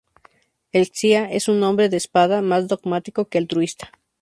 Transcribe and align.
El 0.71 0.85
"xia" 0.91 1.29
es 1.31 1.47
un 1.47 1.61
hombre 1.61 1.87
de 1.87 1.97
espada, 1.97 2.41
más 2.41 2.67
dogmático 2.67 3.25
que 3.25 3.37
altruista. 3.37 3.91